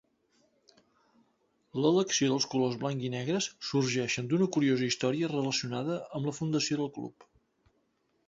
L'elecció 1.81 2.29
dels 2.31 2.47
colors 2.53 2.79
blanc-i-negres 2.83 3.49
sorgeixen 3.67 4.31
d'una 4.31 4.49
curiosa 4.57 4.89
història 4.89 5.31
relacionada 5.35 5.99
amb 6.21 6.31
la 6.31 6.35
fundació 6.39 6.81
del 6.81 6.91
club. 6.97 7.29